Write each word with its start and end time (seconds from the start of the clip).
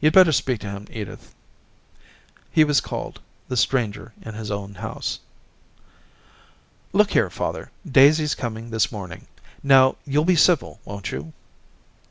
'You'd 0.00 0.14
better 0.14 0.32
speak 0.32 0.60
to 0.60 0.70
him, 0.70 0.86
Edith.' 0.88 1.34
He 2.50 2.64
was 2.64 2.80
called, 2.80 3.20
the 3.48 3.58
stranger 3.58 4.14
in 4.22 4.32
his 4.32 4.50
own 4.50 4.76
house. 4.76 5.20
* 6.02 6.94
Look 6.94 7.10
here, 7.10 7.28
father, 7.28 7.70
Daisy's 7.86 8.34
coming 8.34 8.70
this 8.70 8.90
morning. 8.90 9.26
Now, 9.62 9.96
you'll 10.06 10.24
be 10.24 10.34
civil, 10.34 10.80
won't 10.86 11.12
you?' 11.12 11.34